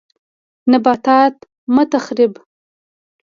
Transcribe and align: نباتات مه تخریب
نباتات 0.71 1.35
مه 1.75 1.83
تخریب 1.91 2.33